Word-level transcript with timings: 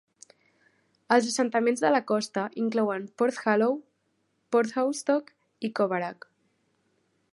Els 1.15 1.27
assentaments 1.31 1.83
de 1.83 1.91
la 1.95 1.99
costa 2.11 2.45
inclouen 2.63 3.05
Porthallow, 3.23 3.77
Porthoustock 4.57 5.31
i 5.69 5.73
Coverack. 5.81 6.31